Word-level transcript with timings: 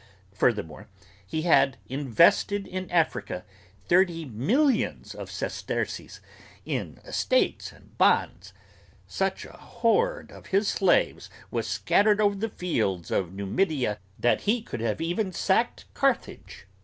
Furthermore, 0.33 0.87
he 1.23 1.43
had, 1.43 1.77
invested 1.87 2.65
in 2.65 2.89
Africa, 2.89 3.45
thirty 3.87 4.25
millions 4.25 5.13
of 5.13 5.29
sesterces 5.29 6.21
in 6.65 6.99
estates 7.05 7.71
and 7.71 7.95
bonds; 7.99 8.51
such 9.05 9.45
a 9.45 9.51
horde 9.51 10.31
of 10.31 10.47
his 10.47 10.67
slaves 10.67 11.29
was 11.51 11.67
scattered 11.67 12.19
over 12.19 12.33
the 12.33 12.49
fields 12.49 13.11
of 13.11 13.31
Numidia 13.35 13.99
that 14.17 14.41
he 14.41 14.63
could 14.63 14.81
have 14.81 15.01
even 15.01 15.31
sacked 15.31 15.85
Carthage! 15.93 16.65